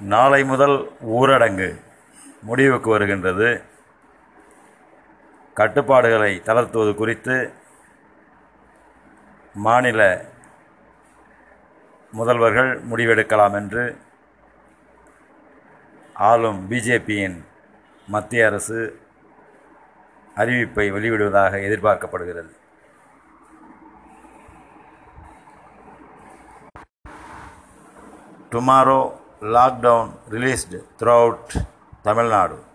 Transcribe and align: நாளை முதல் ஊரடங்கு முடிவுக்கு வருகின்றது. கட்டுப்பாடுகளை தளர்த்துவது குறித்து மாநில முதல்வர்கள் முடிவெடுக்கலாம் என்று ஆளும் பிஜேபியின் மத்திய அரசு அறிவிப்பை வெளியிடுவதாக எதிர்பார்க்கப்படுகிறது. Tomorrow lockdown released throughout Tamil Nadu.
நாளை 0.00 0.44
முதல் 0.44 0.92
ஊரடங்கு 1.06 1.80
முடிவுக்கு 2.42 2.90
வருகின்றது. 2.90 3.62
கட்டுப்பாடுகளை 5.54 6.40
தளர்த்துவது 6.44 6.94
குறித்து 6.94 7.52
மாநில 9.54 10.24
முதல்வர்கள் 12.16 12.80
முடிவெடுக்கலாம் 12.90 13.54
என்று 13.54 13.98
ஆளும் 16.14 16.70
பிஜேபியின் 16.70 17.44
மத்திய 18.08 18.46
அரசு 18.46 19.00
அறிவிப்பை 20.36 20.92
வெளியிடுவதாக 20.92 21.60
எதிர்பார்க்கப்படுகிறது. 21.68 22.56
Tomorrow 28.50 29.26
lockdown 29.40 30.12
released 30.28 30.74
throughout 30.98 31.56
Tamil 32.04 32.30
Nadu. 32.34 32.67